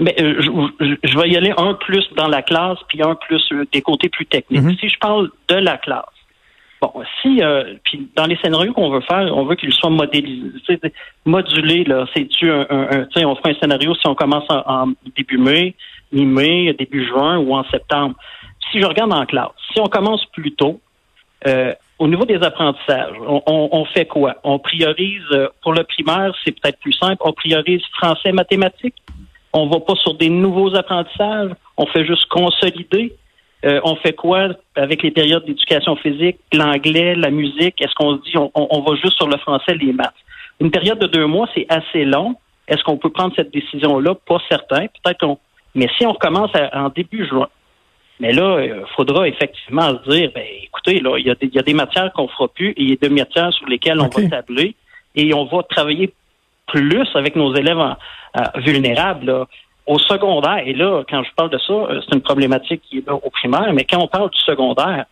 Mais 0.00 0.14
euh, 0.20 0.42
je, 0.80 1.18
vais 1.18 1.30
y 1.30 1.36
aller 1.36 1.52
un 1.56 1.74
plus 1.74 2.04
dans 2.16 2.28
la 2.28 2.42
classe, 2.42 2.78
puis 2.88 3.00
un 3.02 3.14
plus 3.14 3.42
euh, 3.52 3.64
des 3.72 3.80
côtés 3.80 4.08
plus 4.08 4.26
techniques. 4.26 4.60
Mm-hmm. 4.60 4.80
Si 4.80 4.88
je 4.88 4.98
parle 4.98 5.30
de 5.48 5.54
la 5.54 5.78
classe, 5.78 6.04
bon, 6.82 6.92
si 7.22 7.40
puis 7.84 8.08
dans 8.16 8.26
les 8.26 8.36
scénarios 8.36 8.72
qu'on 8.74 8.90
veut 8.90 9.02
faire, 9.02 9.34
on 9.34 9.46
veut 9.46 9.54
qu'ils 9.54 9.72
soient 9.72 9.90
modélisés, 9.90 10.80
modulés. 11.24 11.84
Là, 11.84 12.06
c'est 12.12 12.28
tu 12.28 12.50
un, 12.50 12.66
un, 12.68 13.06
on 13.24 13.36
fera 13.36 13.50
un 13.50 13.54
scénario 13.54 13.94
si 13.94 14.06
on 14.08 14.16
commence 14.16 14.44
en 14.50 14.88
début 15.16 15.38
mai, 15.38 15.74
mi-mai, 16.12 16.74
début 16.76 17.06
juin 17.06 17.38
ou 17.38 17.54
en 17.54 17.64
septembre 17.70 18.16
si 18.70 18.80
je 18.80 18.86
regarde 18.86 19.12
en 19.12 19.26
classe, 19.26 19.50
si 19.72 19.80
on 19.80 19.86
commence 19.86 20.24
plus 20.26 20.52
tôt, 20.52 20.80
euh, 21.46 21.74
au 21.98 22.08
niveau 22.08 22.24
des 22.24 22.42
apprentissages, 22.42 23.14
on, 23.20 23.84
fait 23.86 24.06
quoi? 24.06 24.36
On 24.42 24.58
priorise, 24.58 25.22
euh, 25.30 25.48
pour 25.62 25.72
le 25.72 25.84
primaire, 25.84 26.34
c'est 26.44 26.52
peut-être 26.52 26.78
plus 26.80 26.92
simple, 26.92 27.18
on 27.20 27.32
priorise 27.32 27.82
français, 27.96 28.32
mathématiques. 28.32 28.96
On 29.52 29.68
va 29.68 29.78
pas 29.78 29.94
sur 29.96 30.14
des 30.14 30.28
nouveaux 30.28 30.74
apprentissages, 30.74 31.52
on 31.76 31.86
fait 31.86 32.04
juste 32.04 32.26
consolider. 32.26 33.14
Euh, 33.64 33.80
on 33.84 33.94
fait 33.96 34.12
quoi 34.12 34.48
avec 34.74 35.02
les 35.02 35.10
périodes 35.10 35.44
d'éducation 35.46 35.96
physique, 35.96 36.38
l'anglais, 36.52 37.14
la 37.14 37.30
musique? 37.30 37.80
Est-ce 37.80 37.94
qu'on 37.94 38.16
se 38.16 38.22
dit 38.22 38.36
on, 38.36 38.50
on, 38.54 38.82
va 38.82 38.96
juste 38.96 39.16
sur 39.16 39.28
le 39.28 39.38
français, 39.38 39.74
les 39.74 39.92
maths? 39.92 40.12
Une 40.60 40.70
période 40.70 40.98
de 40.98 41.06
deux 41.06 41.26
mois, 41.26 41.48
c'est 41.54 41.66
assez 41.68 42.04
long. 42.04 42.34
Est-ce 42.66 42.82
qu'on 42.82 42.96
peut 42.96 43.10
prendre 43.10 43.32
cette 43.36 43.52
décision-là? 43.52 44.14
Pas 44.26 44.38
certain. 44.48 44.86
Peut-être 44.86 45.20
qu'on. 45.20 45.38
Mais 45.74 45.88
si 45.96 46.04
on 46.04 46.12
recommence 46.12 46.50
en 46.72 46.88
début 46.88 47.26
juin, 47.26 47.48
mais 48.20 48.32
là, 48.32 48.60
il 48.64 48.70
euh, 48.70 48.86
faudra 48.96 49.26
effectivement 49.26 49.88
se 49.88 50.10
dire, 50.10 50.30
ben, 50.34 50.44
écoutez, 50.62 51.00
là, 51.00 51.18
il 51.18 51.26
y, 51.26 51.30
a 51.30 51.34
des, 51.34 51.46
il 51.46 51.54
y 51.54 51.58
a 51.58 51.62
des 51.62 51.74
matières 51.74 52.12
qu'on 52.12 52.28
fera 52.28 52.48
plus 52.48 52.70
et 52.70 52.82
il 52.82 52.90
y 52.90 52.92
a 52.92 52.96
des 52.96 53.08
matières 53.08 53.52
sur 53.52 53.66
lesquelles 53.66 54.00
on 54.00 54.08
va 54.08 54.28
tabler 54.28 54.76
et 55.16 55.34
on 55.34 55.44
va 55.44 55.62
travailler 55.64 56.12
plus 56.66 57.06
avec 57.14 57.36
nos 57.36 57.54
élèves 57.54 57.78
vulnérables. 58.56 59.46
Au 59.86 59.98
secondaire, 59.98 60.62
et 60.64 60.72
là, 60.72 61.02
quand 61.10 61.22
je 61.22 61.30
parle 61.36 61.50
de 61.50 61.58
ça, 61.58 61.72
euh, 61.72 62.00
c'est 62.00 62.14
une 62.14 62.22
problématique 62.22 62.80
qui 62.88 62.98
est 62.98 63.06
là 63.06 63.14
au 63.14 63.28
primaire, 63.28 63.70
mais 63.74 63.84
quand 63.84 63.98
on 63.98 64.08
parle 64.08 64.30
du 64.30 64.38
secondaire, 64.38 65.04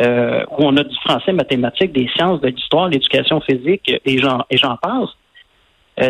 euh, 0.00 0.44
où 0.52 0.64
on 0.64 0.74
a 0.78 0.82
du 0.82 0.96
français, 1.04 1.32
mathématiques, 1.32 1.92
des 1.92 2.08
sciences, 2.16 2.40
de 2.40 2.48
l'histoire, 2.48 2.88
l'éducation 2.88 3.40
physique 3.42 3.92
et 4.04 4.18
j'en 4.18 4.44
et 4.48 4.56
j'en 4.56 4.76
passe. 4.76 5.10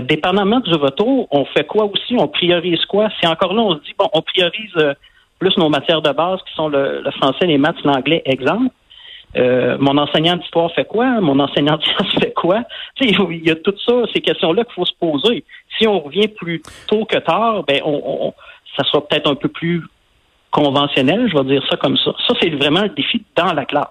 dépendamment 0.04 0.60
du 0.60 0.74
retour, 0.74 1.26
on 1.32 1.44
fait 1.44 1.66
quoi 1.66 1.86
aussi? 1.86 2.14
On 2.16 2.28
priorise 2.28 2.84
quoi? 2.84 3.08
C'est 3.20 3.26
encore 3.26 3.52
là, 3.52 3.62
on 3.62 3.74
se 3.74 3.80
dit, 3.80 3.94
bon, 3.98 4.08
on 4.12 4.22
priorise 4.22 4.94
plus 5.38 5.56
nos 5.56 5.68
matières 5.68 6.02
de 6.02 6.10
base 6.10 6.40
qui 6.48 6.54
sont 6.54 6.68
le, 6.68 7.02
français, 7.18 7.46
les 7.46 7.58
maths, 7.58 7.82
l'anglais, 7.84 8.22
exemple. 8.24 8.74
Euh, 9.36 9.76
mon 9.80 9.98
enseignant 9.98 10.36
d'histoire 10.36 10.72
fait 10.72 10.84
quoi? 10.84 11.20
Mon 11.20 11.40
enseignant 11.40 11.76
de 11.76 11.82
sciences 11.84 12.14
fait 12.20 12.32
quoi? 12.32 12.62
il 13.00 13.44
y 13.44 13.50
a 13.50 13.56
tout 13.56 13.74
ça, 13.84 14.02
ces 14.12 14.20
questions-là 14.20 14.64
qu'il 14.64 14.74
faut 14.74 14.84
se 14.84 14.94
poser. 14.98 15.44
Si 15.76 15.88
on 15.88 16.00
revient 16.00 16.28
plus 16.28 16.62
tôt 16.86 17.04
que 17.04 17.18
tard, 17.18 17.64
ben 17.64 17.80
on, 17.84 18.32
ça 18.76 18.84
sera 18.84 19.06
peut-être 19.06 19.28
un 19.28 19.34
peu 19.34 19.48
plus 19.48 19.82
conventionnel, 20.50 21.28
je 21.28 21.36
vais 21.36 21.44
dire 21.44 21.66
ça 21.68 21.76
comme 21.76 21.96
ça. 21.96 22.12
Ça, 22.28 22.34
c'est 22.40 22.50
vraiment 22.50 22.82
le 22.82 22.90
défi 22.90 23.24
dans 23.34 23.52
la 23.52 23.64
classe. 23.64 23.88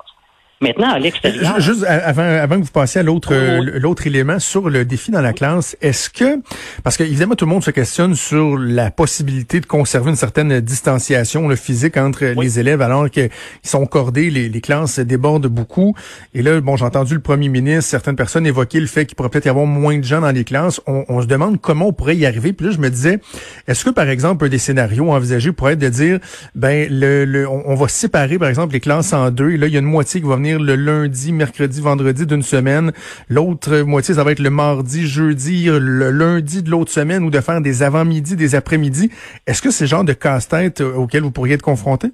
Maintenant, 0.64 0.94
à 0.94 1.00
l'extérieur. 1.00 1.60
Juste 1.60 1.84
avant, 1.84 2.24
avant 2.24 2.58
que 2.58 2.64
vous 2.64 2.72
passiez 2.72 3.02
à 3.02 3.04
l'autre 3.04 3.34
oh, 3.34 3.64
l'autre 3.80 4.08
élément 4.08 4.40
sur 4.40 4.70
le 4.70 4.86
défi 4.86 5.12
dans 5.12 5.22
la 5.22 5.34
classe, 5.34 5.76
est-ce 5.82 6.10
que 6.10 6.40
parce 6.84 6.96
que 6.96 7.04
évidemment 7.04 7.36
tout 7.36 7.46
le 7.46 7.52
monde 7.52 7.64
se 7.64 7.72
questionne 7.72 8.16
sur 8.16 8.58
la 8.58 8.90
possibilité 8.90 9.60
de 9.60 9.66
conserver 9.66 10.12
une 10.12 10.16
certaine 10.16 10.62
distanciation 10.62 11.50
le 11.50 11.58
physique 11.58 11.98
entre 11.98 12.24
les 12.40 12.60
élèves 12.60 12.82
alors 12.82 13.10
qu'ils 13.10 13.30
sont 13.62 13.86
cordés, 13.86 14.30
les, 14.30 14.48
les, 14.48 14.62
classes 14.62 15.00
débordent 15.00 15.48
beaucoup. 15.48 15.96
Et 16.34 16.42
là, 16.42 16.62
bon, 16.62 16.78
j'ai 16.78 16.86
entendu 16.86 17.14
le 17.14 17.20
premier 17.20 17.50
ministre, 17.50 17.90
certaines 17.90 18.16
personnes 18.16 18.46
évoquer 18.46 18.80
le 18.80 18.88
fait 18.88 19.06
qu'il 19.06 19.16
pourrait 19.16 19.30
peut-être 19.30 19.46
y 19.46 19.50
avoir 19.50 19.66
moins 19.66 19.98
de 19.98 20.04
gens 20.04 20.22
dans 20.22 20.32
les 20.32 20.46
classes. 20.46 20.80
On, 20.88 21.04
on, 21.10 21.22
se 21.22 21.28
demande 21.28 21.60
comment 21.60 21.88
on 21.88 21.94
pourrait 21.94 22.16
y 22.16 22.26
arriver. 22.26 22.54
Puis 22.54 22.68
là, 22.68 22.72
je 22.72 22.80
me 22.80 22.90
disais, 22.90 23.20
est-ce 23.68 23.84
que 23.84 23.90
par 23.90 24.08
exemple 24.08 24.46
un 24.46 24.50
des 24.50 24.58
scénarios 24.58 25.12
envisagés 25.12 25.52
pourrait 25.52 25.74
être 25.74 25.80
de 25.80 25.90
dire, 25.90 26.20
ben 26.56 26.88
le, 26.90 27.26
le 27.26 27.48
on, 27.48 27.64
on 27.66 27.76
va 27.76 27.88
séparer 27.88 28.40
par 28.40 28.50
exemple 28.50 28.74
les 28.74 28.80
classes 28.80 29.14
en 29.14 29.30
deux. 29.32 29.52
Et 29.52 29.58
là, 29.58 29.68
il 29.68 29.74
y 29.74 29.76
a 29.76 29.80
une 29.80 29.86
moitié 29.86 30.22
qui 30.22 30.28
va 30.28 30.36
venir 30.36 30.53
le 30.58 30.76
lundi, 30.76 31.32
mercredi, 31.32 31.82
vendredi 31.82 32.26
d'une 32.26 32.42
semaine. 32.42 32.92
L'autre 33.30 33.82
moitié, 33.82 34.16
ça 34.16 34.24
va 34.24 34.32
être 34.32 34.40
le 34.40 34.50
mardi, 34.50 35.08
jeudi, 35.08 35.66
le 35.66 36.12
lundi 36.12 36.64
de 36.64 36.70
l'autre 36.70 36.92
semaine 36.92 37.24
ou 37.24 37.30
de 37.30 37.40
faire 37.40 37.62
des 37.62 37.84
avant-midi, 37.84 38.36
des 38.36 38.56
après-midi. 38.56 39.10
Est-ce 39.48 39.62
que 39.62 39.72
c'est 39.72 39.86
le 39.86 39.90
genre 39.90 40.04
de 40.04 40.14
casse-tête 40.14 40.82
euh, 40.82 40.96
auquel 40.96 41.24
vous 41.24 41.32
pourriez 41.32 41.56
être 41.56 41.62
confronté? 41.62 42.08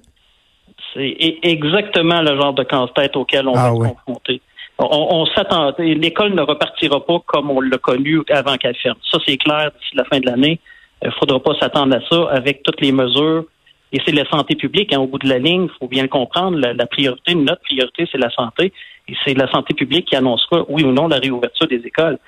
C'est 0.94 1.16
exactement 1.42 2.20
le 2.22 2.36
genre 2.36 2.54
de 2.54 2.64
casse-tête 2.64 3.16
auquel 3.16 3.46
on 3.46 3.54
ah 3.54 3.70
va 3.70 3.88
être 3.88 3.94
confronté. 4.04 4.40
On, 4.78 5.26
s'attend. 5.26 5.74
L'école 5.78 6.34
ne 6.34 6.40
repartira 6.40 7.04
pas 7.04 7.18
comme 7.26 7.50
on 7.50 7.60
l'a 7.60 7.76
connu 7.76 8.20
avant 8.30 8.56
qu'elle 8.56 8.76
ferme. 8.76 8.96
Ça, 9.10 9.18
c'est 9.26 9.36
clair 9.36 9.70
d'ici 9.78 9.94
la 9.94 10.04
fin 10.04 10.20
de 10.20 10.26
l'année. 10.26 10.58
Il 11.02 11.08
ne 11.08 11.12
faudra 11.12 11.38
pas 11.38 11.52
s'attendre 11.60 11.96
à 11.96 12.00
ça 12.08 12.30
avec 12.30 12.62
toutes 12.62 12.80
les 12.80 12.92
mesures 12.92 13.44
et 13.92 13.98
c'est 14.04 14.12
la 14.12 14.28
santé 14.28 14.54
publique. 14.54 14.92
Hein, 14.92 15.00
au 15.00 15.06
bout 15.06 15.18
de 15.18 15.28
la 15.28 15.38
ligne, 15.38 15.64
il 15.64 15.78
faut 15.78 15.88
bien 15.88 16.02
le 16.02 16.08
comprendre. 16.08 16.58
La, 16.58 16.86
priorité, 16.86 17.34
notre 17.34 17.62
priorité, 17.62 18.08
c'est 18.10 18.18
la 18.18 18.30
santé. 18.30 18.72
Et 19.08 19.14
c'est 19.24 19.34
la 19.34 19.50
santé 19.50 19.74
publique 19.74 20.06
qui 20.08 20.16
annoncera, 20.16 20.64
oui 20.68 20.84
ou 20.84 20.92
non, 20.92 21.08
la 21.08 21.18
réouverture 21.18 21.66
des 21.66 21.82
écoles. 21.84 22.18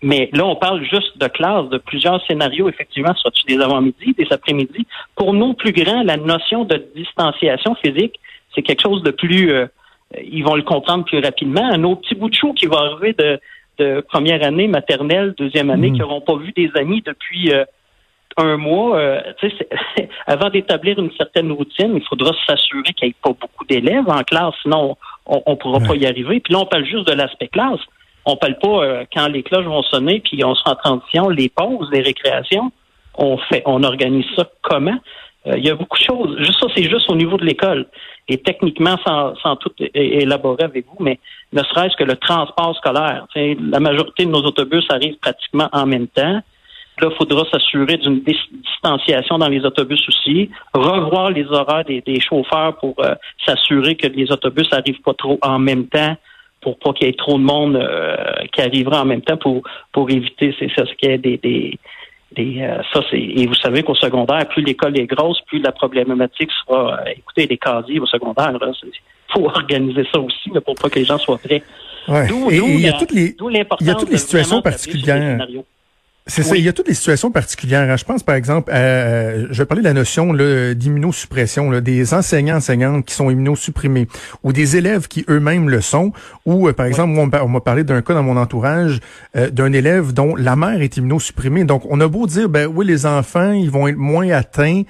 Mais 0.00 0.30
là, 0.32 0.46
on 0.46 0.54
parle 0.54 0.84
juste 0.84 1.18
de 1.18 1.26
classe, 1.26 1.68
de 1.70 1.78
plusieurs 1.78 2.24
scénarios, 2.26 2.68
effectivement, 2.68 3.14
soit 3.16 3.32
des 3.48 3.60
avant-midi, 3.60 4.14
des 4.16 4.28
après-midi? 4.30 4.86
Pour 5.16 5.34
nos 5.34 5.54
plus 5.54 5.72
grands, 5.72 6.04
la 6.04 6.16
notion 6.16 6.64
de 6.64 6.84
distanciation 6.94 7.74
physique, 7.74 8.20
c'est 8.54 8.62
quelque 8.62 8.82
chose 8.82 9.02
de 9.02 9.10
plus... 9.10 9.52
Euh, 9.52 9.66
ils 10.22 10.42
vont 10.42 10.54
le 10.54 10.62
comprendre 10.62 11.04
plus 11.04 11.18
rapidement. 11.18 11.76
Nos 11.76 11.96
petits 11.96 12.14
bouts 12.14 12.30
de 12.30 12.34
chou 12.34 12.54
qui 12.54 12.66
vont 12.66 12.78
arriver 12.78 13.12
de, 13.12 13.40
de 13.78 14.00
première 14.00 14.42
année, 14.46 14.68
maternelle, 14.68 15.34
deuxième 15.36 15.68
année, 15.68 15.90
mmh. 15.90 15.94
qui 15.94 16.00
n'auront 16.00 16.20
pas 16.20 16.36
vu 16.36 16.52
des 16.52 16.70
amis 16.76 17.02
depuis... 17.04 17.52
Euh, 17.52 17.64
un 18.38 18.56
mois, 18.56 18.98
euh, 18.98 19.20
avant 20.26 20.48
d'établir 20.48 20.98
une 20.98 21.10
certaine 21.16 21.52
routine, 21.52 21.96
il 21.96 22.04
faudra 22.08 22.32
s'assurer 22.46 22.94
qu'il 22.94 23.08
n'y 23.08 23.10
ait 23.10 23.16
pas 23.22 23.30
beaucoup 23.30 23.64
d'élèves 23.66 24.08
en 24.08 24.22
classe, 24.22 24.54
sinon 24.62 24.96
on 25.26 25.42
ne 25.46 25.56
pourra 25.56 25.80
pas 25.80 25.94
y 25.94 26.06
arriver. 26.06 26.40
Puis 26.40 26.54
là, 26.54 26.60
on 26.60 26.66
parle 26.66 26.84
juste 26.84 27.06
de 27.06 27.12
l'aspect 27.12 27.48
classe. 27.48 27.80
On 28.24 28.36
parle 28.36 28.58
pas 28.58 28.82
euh, 28.82 29.04
quand 29.12 29.28
les 29.28 29.42
cloches 29.42 29.66
vont 29.66 29.82
sonner, 29.82 30.20
puis 30.20 30.42
on 30.44 30.54
sera 30.54 30.72
en 30.72 30.76
transition, 30.76 31.28
les 31.28 31.48
pauses, 31.48 31.88
les 31.92 32.00
récréations. 32.00 32.70
On 33.16 33.36
fait, 33.36 33.62
on 33.66 33.82
organise 33.82 34.26
ça 34.36 34.48
comment? 34.62 34.98
Euh, 35.46 35.58
il 35.58 35.64
y 35.64 35.70
a 35.70 35.74
beaucoup 35.74 35.98
de 35.98 36.04
choses. 36.04 36.36
Juste 36.38 36.60
ça, 36.60 36.66
c'est 36.74 36.88
juste 36.88 37.10
au 37.10 37.16
niveau 37.16 37.36
de 37.36 37.44
l'école. 37.44 37.86
Et 38.28 38.38
techniquement, 38.38 38.96
sans, 39.06 39.34
sans 39.36 39.56
tout 39.56 39.72
élaborer 39.94 40.64
avec 40.64 40.86
vous, 40.86 41.02
mais 41.02 41.18
ne 41.52 41.62
serait-ce 41.62 41.96
que 41.96 42.04
le 42.04 42.16
transport 42.16 42.76
scolaire. 42.76 43.26
La 43.34 43.80
majorité 43.80 44.26
de 44.26 44.30
nos 44.30 44.42
autobus 44.42 44.84
arrivent 44.90 45.18
pratiquement 45.18 45.68
en 45.72 45.86
même 45.86 46.08
temps. 46.08 46.40
Là, 47.00 47.08
il 47.10 47.16
faudra 47.16 47.44
s'assurer 47.50 47.96
d'une 47.96 48.22
distanciation 48.22 49.38
dans 49.38 49.48
les 49.48 49.64
autobus 49.64 50.00
aussi, 50.08 50.50
revoir 50.74 51.30
les 51.30 51.44
horaires 51.46 51.84
des, 51.84 52.20
chauffeurs 52.20 52.76
pour 52.78 52.94
euh, 52.98 53.14
s'assurer 53.44 53.96
que 53.96 54.06
les 54.08 54.30
autobus 54.32 54.70
n'arrivent 54.72 55.00
pas 55.02 55.14
trop 55.14 55.38
en 55.42 55.58
même 55.58 55.86
temps 55.86 56.16
pour 56.60 56.78
pas 56.78 56.92
qu'il 56.92 57.06
y 57.06 57.10
ait 57.10 57.14
trop 57.14 57.38
de 57.38 57.44
monde 57.44 57.76
euh, 57.76 58.16
qui 58.52 58.60
arrivera 58.60 59.02
en 59.02 59.04
même 59.04 59.22
temps 59.22 59.36
pour 59.36 59.62
pour 59.92 60.10
éviter 60.10 60.52
c'est 60.58 60.68
ça 60.74 60.84
ce 60.86 60.92
qu'il 60.94 61.10
y 61.10 61.12
ait 61.12 61.18
des, 61.18 61.36
des, 61.36 61.78
des 62.32 62.62
euh, 62.62 62.82
ça 62.92 63.00
c'est 63.08 63.20
et 63.20 63.46
vous 63.46 63.54
savez 63.54 63.84
qu'au 63.84 63.94
secondaire 63.94 64.48
plus 64.48 64.64
l'école 64.64 64.98
est 64.98 65.06
grosse 65.06 65.40
plus 65.46 65.60
la 65.60 65.70
problématique 65.70 66.50
sera 66.66 66.98
écoutez 67.12 67.46
les 67.46 67.58
casiers 67.58 68.00
au 68.00 68.06
secondaire 68.06 68.58
là 68.58 68.72
faut 69.32 69.46
organiser 69.46 70.06
ça 70.12 70.18
aussi 70.18 70.50
là, 70.52 70.60
pour 70.60 70.74
pas 70.74 70.88
que 70.88 70.98
les 70.98 71.04
gens 71.04 71.18
soient 71.18 71.38
prêts. 71.38 71.62
Ouais. 72.08 72.26
il 72.50 72.80
y 72.80 72.88
a 72.88 72.94
toutes 72.94 73.12
les 73.12 73.36
il 73.80 73.86
y 73.86 73.90
a 73.90 73.94
toutes 73.94 74.10
les 74.10 74.18
situations 74.18 74.62
particulières. 74.62 75.38
C'est 76.28 76.42
ça. 76.42 76.56
Il 76.56 76.62
y 76.62 76.68
a 76.68 76.74
toutes 76.74 76.88
les 76.88 76.94
situations 76.94 77.30
particulières. 77.30 77.90
Hein. 77.90 77.96
Je 77.96 78.04
pense, 78.04 78.22
par 78.22 78.34
exemple, 78.34 78.70
euh, 78.74 79.46
je 79.50 79.62
vais 79.62 79.66
parler 79.66 79.82
de 79.82 79.88
la 79.88 79.94
notion 79.94 80.34
d'immunosuppression, 80.74 81.80
des 81.80 82.12
enseignants, 82.12 82.56
enseignantes 82.56 83.06
qui 83.06 83.14
sont 83.14 83.30
immunosupprimés, 83.30 84.08
ou 84.42 84.52
des 84.52 84.76
élèves 84.76 85.08
qui 85.08 85.24
eux-mêmes 85.30 85.70
le 85.70 85.80
sont, 85.80 86.12
ou, 86.44 86.68
euh, 86.68 86.74
par 86.74 86.84
exemple, 86.84 87.18
on 87.18 87.48
m'a 87.48 87.60
parlé 87.60 87.82
d'un 87.82 88.02
cas 88.02 88.12
dans 88.12 88.22
mon 88.22 88.36
entourage 88.36 89.00
euh, 89.36 89.48
d'un 89.48 89.72
élève 89.72 90.12
dont 90.12 90.36
la 90.36 90.54
mère 90.54 90.82
est 90.82 90.98
immunosupprimée. 90.98 91.64
Donc, 91.64 91.84
on 91.88 91.98
a 92.00 92.08
beau 92.08 92.26
dire, 92.26 92.50
ben 92.50 92.70
oui, 92.72 92.84
les 92.84 93.06
enfants, 93.06 93.52
ils 93.52 93.70
vont 93.70 93.88
être 93.88 93.96
moins 93.96 94.28
atteints, 94.30 94.82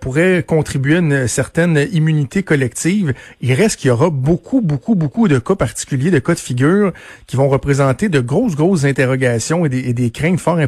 pourraient 0.00 0.42
contribuer 0.42 0.96
à 0.96 0.98
une 0.98 1.28
certaine 1.28 1.86
immunité 1.92 2.42
collective. 2.42 3.14
Il 3.40 3.52
reste 3.52 3.78
qu'il 3.78 3.88
y 3.88 3.90
aura 3.92 4.10
beaucoup, 4.10 4.60
beaucoup, 4.60 4.96
beaucoup 4.96 5.28
de 5.28 5.38
cas 5.38 5.54
particuliers, 5.54 6.10
de 6.10 6.18
cas 6.18 6.34
de 6.34 6.40
figure 6.40 6.92
qui 7.28 7.36
vont 7.36 7.48
représenter 7.48 8.08
de 8.08 8.18
grosses, 8.18 8.56
grosses 8.56 8.84
interrogations 8.84 9.64
et 9.64 9.68
des, 9.68 9.88
et 9.88 9.92
des 9.92 10.10
craintes 10.10 10.40
fort 10.40 10.54
importantes. 10.54 10.67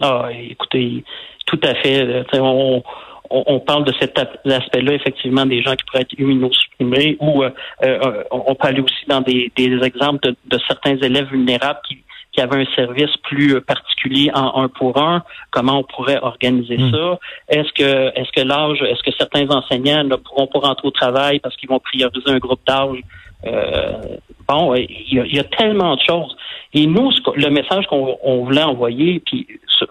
Ah, 0.00 0.28
écoutez, 0.32 1.04
tout 1.46 1.60
à 1.62 1.74
fait. 1.74 2.24
On, 2.34 2.82
on, 3.30 3.60
parle 3.60 3.84
de 3.84 3.92
cet 4.00 4.18
aspect-là, 4.18 4.94
effectivement, 4.94 5.46
des 5.46 5.62
gens 5.62 5.74
qui 5.76 5.84
pourraient 5.84 6.02
être 6.02 6.18
immunosupprimés, 6.18 7.16
ou 7.20 7.44
euh, 7.44 7.50
euh, 7.84 8.24
on 8.30 8.54
peut 8.54 8.66
aller 8.66 8.80
aussi 8.80 9.06
dans 9.06 9.20
des, 9.20 9.52
exemples 9.56 10.32
de, 10.44 10.58
certains 10.66 10.96
élèves 10.96 11.28
vulnérables 11.30 11.78
qui, 11.86 11.98
qui 12.32 12.40
avaient 12.40 12.62
un 12.62 12.74
service 12.74 13.16
plus 13.22 13.60
particulier 13.60 14.30
en 14.34 14.64
un 14.64 14.68
pour 14.68 15.00
un. 15.00 15.22
Comment 15.50 15.78
on 15.78 15.84
pourrait 15.84 16.18
organiser 16.22 16.76
hmm. 16.76 16.90
ça? 16.90 17.18
Est-ce 17.48 17.72
que 17.72 18.18
est-ce 18.18 18.30
que 18.32 18.46
l'âge, 18.46 18.82
est-ce 18.82 19.02
que 19.02 19.16
certains 19.16 19.48
enseignants 19.50 20.04
ne 20.04 20.16
pourront 20.16 20.48
pas 20.48 20.60
rentrer 20.60 20.88
au 20.88 20.92
travail 20.92 21.38
parce 21.38 21.56
qu'ils 21.56 21.68
vont 21.68 21.80
prioriser 21.80 22.30
un 22.30 22.38
groupe 22.38 22.60
d'âge 22.66 22.98
euh, 22.98 23.29
bon, 23.44 24.74
il 24.74 25.14
y, 25.14 25.38
a, 25.38 25.44
tellement 25.44 25.96
de 25.96 26.00
choses. 26.00 26.36
Et 26.74 26.86
nous, 26.86 27.10
le 27.34 27.50
message 27.50 27.86
qu'on 27.86 28.44
voulait 28.44 28.62
envoyer, 28.62 29.20
puis 29.20 29.46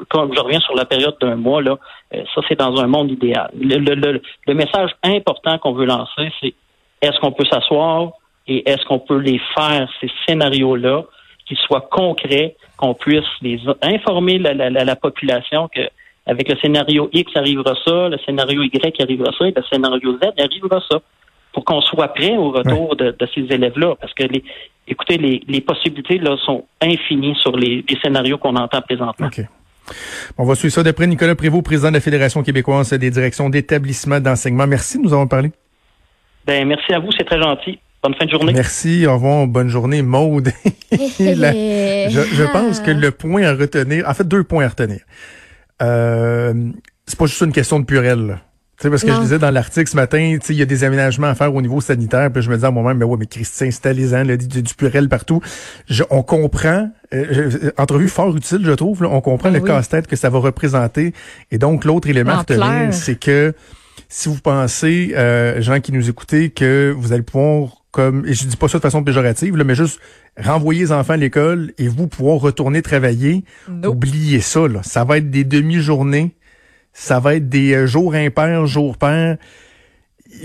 comme 0.10 0.34
je 0.34 0.40
reviens 0.40 0.60
sur 0.60 0.76
la 0.76 0.86
période 0.86 1.16
d'un 1.22 1.36
mois, 1.36 1.62
là, 1.62 1.78
euh, 2.14 2.24
ça 2.34 2.42
c'est 2.48 2.58
dans 2.58 2.80
un 2.80 2.88
monde 2.88 3.12
idéal. 3.12 3.50
Le, 3.60 4.54
message 4.54 4.92
important 5.04 5.58
qu'on 5.58 5.74
veut 5.74 5.86
lancer, 5.86 6.32
c'est 6.40 6.54
est-ce 7.02 7.20
qu'on 7.20 7.32
peut 7.32 7.46
s'asseoir 7.46 8.12
et 8.48 8.70
est-ce 8.70 8.86
qu'on 8.86 9.00
peut 9.00 9.18
les 9.18 9.40
faire, 9.56 9.90
ces 10.00 10.10
scénarios-là, 10.26 11.04
qu'ils 11.46 11.58
soient 11.58 11.88
concrets, 11.92 12.56
qu'on 12.78 12.94
puisse 12.94 13.26
les 13.42 13.60
informer 13.82 14.38
la, 14.38 14.54
la 14.70 14.96
population 14.96 15.68
que 15.68 15.82
avec 16.26 16.48
le 16.48 16.56
scénario 16.58 17.10
X 17.12 17.32
arrivera 17.36 17.74
ça, 17.86 18.10
le 18.10 18.18
scénario 18.20 18.62
Y 18.62 19.02
arrivera 19.02 19.32
ça, 19.38 19.48
et 19.48 19.54
le 19.56 19.64
scénario 19.64 20.18
Z 20.22 20.40
arrivera 20.40 20.80
ça 20.90 21.00
pour 21.54 21.66
qu'on 21.66 21.82
soit 21.82 22.10
prêt 22.10 22.36
au 22.36 22.52
retour 22.52 22.96
de, 22.96 23.16
ces 23.34 23.42
élèves-là. 23.42 23.96
Parce 24.00 24.14
que, 24.14 24.24
les, 24.24 24.44
écoutez, 24.88 25.18
les, 25.18 25.62
possibilités 25.62 26.18
là 26.18 26.38
sont 26.46 26.66
infinies 26.82 27.36
sur 27.42 27.56
les, 27.56 27.84
scénarios 28.02 28.38
qu'on 28.38 28.56
entend 28.56 28.82
présentement. 28.82 29.28
OK. 29.28 29.42
On 30.38 30.46
va 30.46 30.54
suivre 30.56 30.74
ça 30.74 30.84
d'après 30.84 31.08
Nicolas 31.08 31.36
Prévost, 31.36 31.64
président 31.64 31.90
de 31.90 31.96
la 31.96 32.00
Fédération 32.00 32.44
québécoise 32.44 32.94
des 32.94 33.10
directions 33.10 33.50
d'établissement 33.50 34.20
d'enseignement. 34.20 34.68
Merci 34.68 34.98
de 34.98 35.04
nous 35.04 35.14
avoir 35.14 35.28
parlé. 35.28 35.52
Ben, 36.46 36.68
merci 36.68 36.94
à 36.94 37.00
vous, 37.00 37.12
c'est 37.18 37.26
très 37.26 37.42
gentil. 37.42 37.80
Bonne 38.02 38.14
fin 38.16 38.26
de 38.26 38.32
journée. 38.32 38.54
Merci, 38.54 39.06
au 39.08 39.14
revoir, 39.14 39.46
bonne 39.48 39.68
journée, 39.68 40.02
Maude. 40.02 40.52
je, 40.92 42.52
pense 42.54 42.80
que 42.80 42.92
le 42.92 43.12
point 43.12 43.44
à 43.44 43.54
retenir, 43.54 44.08
en 44.08 44.14
fait, 44.14 44.28
deux 44.28 44.44
points 44.44 44.66
à 44.66 44.70
retenir. 44.70 45.00
Euh, 45.82 46.54
c'est 47.06 47.18
pas 47.18 47.26
juste 47.26 47.42
une 47.42 47.52
question 47.52 47.80
de 47.80 47.86
purelle 47.86 48.40
sais, 48.84 48.90
parce 48.90 49.04
que 49.04 49.12
je 49.12 49.20
disais 49.20 49.40
dans 49.40 49.52
l'article 49.52 49.90
ce 49.90 49.96
matin, 49.96 50.38
il 50.50 50.56
y 50.56 50.62
a 50.62 50.66
des 50.66 50.84
aménagements 50.84 51.28
à 51.28 51.36
faire 51.36 51.54
au 51.54 51.62
niveau 51.62 51.82
sanitaire, 51.82 52.32
puis 52.32 52.42
je 52.42 52.50
me 52.50 52.56
disais 52.56 52.68
à 52.68 52.72
moi-même, 52.72 52.98
mais 52.98 53.06
ouais, 53.06 53.18
mais 53.20 53.26
Christian, 53.26 53.68
installez-en, 53.68 54.26
du, 54.26 54.62
du 54.62 54.74
purel 54.74 55.10
partout. 55.10 55.42
Je, 55.88 56.04
on 56.10 56.24
comprend, 56.24 56.90
euh, 57.14 57.72
entrevue 57.78 58.08
fort 58.08 58.36
utile, 58.36 58.62
je 58.64 58.72
trouve, 58.72 59.04
on 59.04 59.22
comprend 59.22 59.50
le 59.50 59.60
casse-tête 59.60 60.08
que 60.08 60.16
ça 60.16 60.30
va 60.30 60.40
représenter. 60.40 61.14
Et 61.52 61.58
donc, 61.58 61.86
l'autre 61.86 62.10
élément 62.10 62.44
c'est 62.92 63.20
que 63.20 63.54
si 64.08 64.30
vous 64.30 64.40
pensez, 64.40 65.14
euh, 65.16 65.62
gens 65.62 65.80
qui 65.80 65.92
nous 65.92 66.10
écoutez, 66.10 66.50
que 66.50 66.94
vous 66.98 67.14
allez 67.14 67.22
pouvoir 67.22 67.84
comme, 67.92 68.26
et 68.26 68.34
je 68.34 68.46
dis 68.46 68.56
pas 68.56 68.68
ça 68.68 68.78
de 68.78 68.84
façon 68.84 69.04
péjorative, 69.04 69.58
là, 69.58 69.64
mais 69.64 69.76
juste 69.76 70.00
renvoyer 70.38 70.82
les 70.82 70.92
enfants 70.92 71.14
à 71.14 71.18
l'école 71.18 71.74
et 71.78 71.88
vous 71.88 72.08
pouvoir 72.08 72.40
retourner 72.40 72.82
travailler, 72.82 73.44
oubliez 73.84 74.42
ça, 74.42 74.68
là. 74.68 74.82
Ça 74.84 75.04
va 75.04 75.18
être 75.18 75.30
des 75.30 75.44
demi-journées 75.44 76.36
ça 76.94 77.20
va 77.20 77.36
être 77.36 77.50
des 77.50 77.74
euh, 77.74 77.88
jours 77.88 78.14
impairs, 78.14 78.66
jours 78.66 78.98
pairs. 78.98 79.38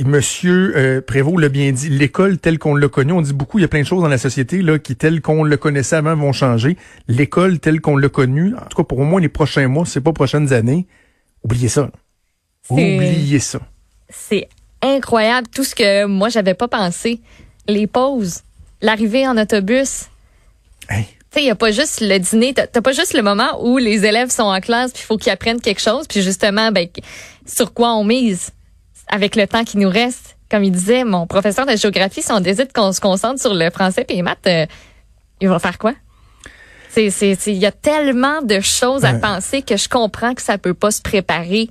Monsieur 0.05 0.73
euh, 0.77 1.01
Prévost 1.03 1.39
l'a 1.39 1.51
bien 1.51 1.71
dit, 1.73 1.91
l'école 1.91 2.39
telle 2.39 2.59
qu'on 2.59 2.75
l'a 2.75 2.89
connue, 2.89 3.13
on 3.13 3.21
dit 3.21 3.35
beaucoup, 3.35 3.59
il 3.59 3.63
y 3.63 3.65
a 3.65 3.69
plein 3.69 3.83
de 3.83 3.87
choses 3.87 4.03
dans 4.03 4.09
la 4.09 4.19
société 4.19 4.63
là 4.63 4.79
qui 4.79 4.97
telles 4.97 5.21
qu'on 5.21 5.45
le 5.45 5.57
connaissait 5.57 5.97
avant 5.97 6.17
vont 6.17 6.33
changer. 6.33 6.77
L'école 7.07 7.59
telle 7.59 7.81
qu'on 7.81 7.97
l'a 7.97 8.09
connue, 8.09 8.55
en 8.55 8.67
tout 8.67 8.79
cas 8.79 8.85
pour 8.85 8.99
au 8.99 9.05
moins 9.05 9.21
les 9.21 9.29
prochains 9.29 9.69
mois, 9.69 9.85
c'est 9.85 10.01
pas 10.01 10.13
prochaines 10.13 10.53
années, 10.53 10.87
oubliez 11.43 11.69
ça. 11.69 11.91
Oubliez 12.71 13.41
ça. 13.41 13.61
C'est 14.09 14.49
incroyable 14.81 15.49
tout 15.49 15.65
ce 15.65 15.75
que 15.75 16.07
moi 16.07 16.31
j'avais 16.31 16.55
pas 16.55 16.69
pensé. 16.69 17.21
Les 17.69 17.87
pauses, 17.87 18.43
l'arrivée 18.81 19.29
en 19.29 19.37
autobus. 19.37 20.09
Hey 20.89 21.07
il 21.41 21.45
n'y 21.45 21.51
a 21.51 21.55
pas 21.55 21.71
juste 21.71 22.01
le 22.01 22.19
dîner, 22.19 22.55
t'as 22.55 22.81
pas 22.81 22.93
juste 22.93 23.15
le 23.15 23.23
moment 23.23 23.63
où 23.63 23.79
les 23.79 24.05
élèves 24.05 24.31
sont 24.31 24.43
en 24.43 24.61
classe, 24.61 24.93
puis 24.93 25.03
il 25.03 25.07
faut 25.07 25.17
qu'ils 25.17 25.33
apprennent 25.33 25.61
quelque 25.61 25.81
chose, 25.81 26.07
puis 26.07 26.23
justement, 26.23 26.71
ben, 26.73 26.89
sur 27.47 27.73
quoi 27.73 27.95
on 27.95 28.05
mise 28.05 28.51
avec 29.09 29.37
le 29.37 29.47
temps 29.47 29.65
qui 29.65 29.79
nous 29.79 29.91
reste. 29.91 30.37
Comme 30.51 30.63
il 30.63 30.71
disait, 30.71 31.05
mon 31.05 31.27
professeur 31.27 31.67
de 31.67 31.75
géographie, 31.75 32.23
si 32.23 32.31
on 32.31 32.41
décide 32.41 32.73
qu'on 32.73 32.93
se 32.93 33.01
concentre 33.01 33.41
sur 33.41 33.55
le 33.55 33.71
français 33.71 34.05
et 34.09 34.15
les 34.15 34.23
maths, 34.23 34.47
euh, 34.47 34.67
il 35.41 35.49
va 35.49 35.59
faire 35.59 35.79
quoi? 35.79 35.95
Il 36.97 37.59
y 37.59 37.67
a 37.67 37.73
tellement 37.73 38.41
de 38.41 38.61
choses 38.61 39.05
à 39.05 39.15
penser 39.15 39.63
que 39.63 39.77
je 39.77 39.89
comprends 39.89 40.33
que 40.35 40.43
ça 40.43 40.59
peut 40.59 40.75
pas 40.75 40.93
se 40.93 41.03
préparer 41.03 41.69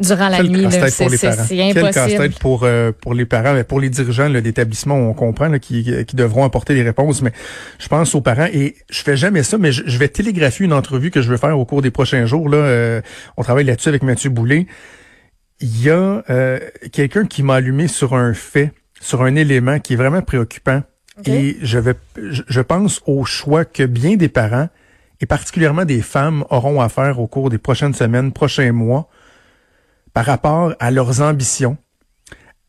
durant 0.00 0.28
la 0.28 0.42
nuit. 0.42 0.66
C'est 0.70 1.04
impossible. 1.04 1.36
Quel 1.48 1.90
casse-tête 1.92 2.38
pour, 2.38 2.62
euh, 2.64 2.92
pour 2.92 3.14
les 3.14 3.26
parents, 3.26 3.54
mais 3.54 3.64
pour 3.64 3.80
les 3.80 3.90
dirigeants 3.90 4.30
d'établissement, 4.30 4.96
on 4.96 5.12
comprend 5.12 5.48
là, 5.48 5.58
qui, 5.58 5.84
qui 6.04 6.16
devront 6.16 6.44
apporter 6.44 6.74
les 6.74 6.82
réponses. 6.82 7.22
Mais 7.22 7.32
je 7.78 7.88
pense 7.88 8.14
aux 8.14 8.20
parents 8.20 8.48
et 8.52 8.76
je 8.90 9.02
fais 9.02 9.16
jamais 9.16 9.42
ça, 9.42 9.58
mais 9.58 9.72
je, 9.72 9.98
vais 9.98 10.08
télégraphier 10.08 10.64
une 10.64 10.72
entrevue 10.72 11.10
que 11.10 11.22
je 11.22 11.30
vais 11.30 11.38
faire 11.38 11.58
au 11.58 11.64
cours 11.64 11.82
des 11.82 11.90
prochains 11.90 12.26
jours. 12.26 12.48
Là, 12.48 12.58
euh, 12.58 13.00
on 13.36 13.42
travaille 13.42 13.64
là-dessus 13.64 13.88
avec 13.88 14.02
Mathieu 14.02 14.30
Boulay. 14.30 14.66
Il 15.60 15.82
y 15.82 15.90
a 15.90 16.22
euh, 16.30 16.58
quelqu'un 16.92 17.26
qui 17.26 17.42
m'a 17.42 17.56
allumé 17.56 17.86
sur 17.86 18.14
un 18.14 18.32
fait, 18.32 18.72
sur 19.00 19.22
un 19.22 19.34
élément 19.36 19.78
qui 19.78 19.92
est 19.92 19.96
vraiment 19.96 20.22
préoccupant. 20.22 20.82
Et 21.26 21.58
je 21.60 21.78
vais, 21.78 21.92
je 22.16 22.60
pense 22.62 23.02
au 23.04 23.26
choix 23.26 23.66
que 23.66 23.82
bien 23.82 24.16
des 24.16 24.30
parents 24.30 24.70
et 25.20 25.26
particulièrement 25.26 25.84
des 25.84 26.00
femmes 26.00 26.44
auront 26.48 26.80
à 26.80 26.88
faire 26.88 27.20
au 27.20 27.26
cours 27.26 27.50
des 27.50 27.58
prochaines 27.58 27.92
semaines, 27.92 28.32
prochains 28.32 28.72
mois 28.72 29.10
par 30.12 30.24
rapport 30.24 30.74
à 30.78 30.90
leurs 30.90 31.20
ambitions, 31.20 31.76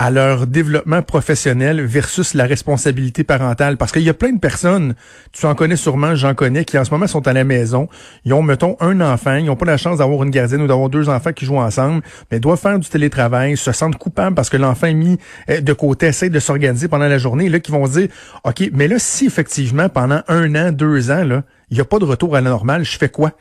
à 0.01 0.09
leur 0.09 0.47
développement 0.47 1.03
professionnel 1.03 1.79
versus 1.79 2.33
la 2.33 2.45
responsabilité 2.45 3.23
parentale. 3.23 3.77
Parce 3.77 3.91
qu'il 3.91 4.01
y 4.01 4.09
a 4.09 4.15
plein 4.15 4.31
de 4.31 4.39
personnes, 4.39 4.95
tu 5.31 5.45
en 5.45 5.53
connais 5.53 5.75
sûrement, 5.75 6.15
j'en 6.15 6.33
connais, 6.33 6.65
qui 6.65 6.75
en 6.79 6.83
ce 6.83 6.89
moment 6.89 7.05
sont 7.05 7.27
à 7.27 7.33
la 7.33 7.43
maison. 7.43 7.87
Ils 8.25 8.33
ont, 8.33 8.41
mettons, 8.41 8.77
un 8.79 8.99
enfant, 8.99 9.35
ils 9.35 9.45
n'ont 9.45 9.55
pas 9.55 9.67
la 9.67 9.77
chance 9.77 9.99
d'avoir 9.99 10.23
une 10.23 10.31
gardienne 10.31 10.63
ou 10.63 10.67
d'avoir 10.67 10.89
deux 10.89 11.07
enfants 11.07 11.33
qui 11.33 11.45
jouent 11.45 11.59
ensemble, 11.59 12.01
mais 12.31 12.39
doivent 12.39 12.59
faire 12.59 12.79
du 12.79 12.89
télétravail, 12.89 13.55
se 13.57 13.71
sentent 13.71 13.97
coupables 13.97 14.35
parce 14.35 14.49
que 14.49 14.57
l'enfant 14.57 14.87
est 14.87 14.95
mis 14.95 15.19
euh, 15.51 15.61
de 15.61 15.73
côté, 15.73 16.07
essaie 16.07 16.31
de 16.31 16.39
s'organiser 16.39 16.87
pendant 16.87 17.07
la 17.07 17.19
journée. 17.19 17.47
là, 17.47 17.59
qui 17.59 17.71
vont 17.71 17.85
se 17.85 17.99
dire, 17.99 18.09
OK, 18.43 18.71
mais 18.73 18.87
là, 18.87 18.95
si 18.97 19.27
effectivement, 19.27 19.87
pendant 19.87 20.21
un 20.27 20.55
an, 20.55 20.71
deux 20.71 21.11
ans, 21.11 21.23
là, 21.23 21.43
il 21.69 21.75
n'y 21.75 21.81
a 21.81 21.85
pas 21.85 21.99
de 21.99 22.05
retour 22.05 22.35
à 22.35 22.41
la 22.41 22.49
normale, 22.49 22.83
je 22.83 22.97
fais 22.97 23.09
quoi? 23.09 23.33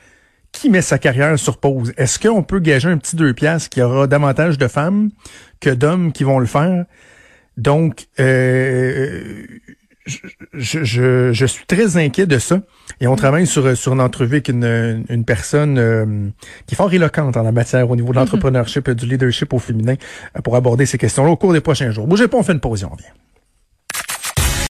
Qui 0.52 0.70
met 0.70 0.82
sa 0.82 0.98
carrière 0.98 1.38
sur 1.38 1.58
pause? 1.58 1.92
Est-ce 1.96 2.18
qu'on 2.18 2.42
peut 2.42 2.58
gager 2.58 2.88
un 2.88 2.98
petit 2.98 3.16
deux 3.16 3.32
piastres 3.32 3.68
qu'il 3.70 3.80
y 3.80 3.84
aura 3.84 4.06
davantage 4.06 4.58
de 4.58 4.68
femmes 4.68 5.10
que 5.60 5.70
d'hommes 5.70 6.12
qui 6.12 6.24
vont 6.24 6.38
le 6.38 6.46
faire? 6.46 6.84
Donc, 7.56 8.06
euh, 8.18 9.44
je, 10.06 10.84
je, 10.84 11.32
je, 11.32 11.46
suis 11.46 11.66
très 11.66 11.96
inquiet 11.96 12.26
de 12.26 12.38
ça. 12.38 12.60
Et 13.00 13.06
on 13.06 13.16
travaille 13.16 13.46
sur, 13.46 13.76
sur 13.76 13.92
une 13.92 14.00
entrevue 14.00 14.36
avec 14.36 14.48
une, 14.48 15.04
une 15.08 15.24
personne 15.24 15.78
euh, 15.78 16.28
qui 16.66 16.74
est 16.74 16.76
fort 16.76 16.92
éloquente 16.92 17.36
en 17.36 17.42
la 17.42 17.52
matière 17.52 17.90
au 17.90 17.96
niveau 17.96 18.08
de 18.08 18.12
mm-hmm. 18.12 18.20
l'entrepreneurship 18.20 18.88
et 18.88 18.94
du 18.94 19.06
leadership 19.06 19.52
au 19.52 19.58
féminin 19.58 19.94
euh, 20.36 20.40
pour 20.40 20.56
aborder 20.56 20.86
ces 20.86 20.98
questions-là 20.98 21.30
au 21.30 21.36
cours 21.36 21.52
des 21.52 21.60
prochains 21.60 21.90
jours. 21.90 22.06
Bougez 22.06 22.28
pas, 22.28 22.38
on 22.38 22.42
fait 22.42 22.52
une 22.52 22.60
pause 22.60 22.82
et 22.82 22.84
on 22.84 22.90
revient. 22.90 23.04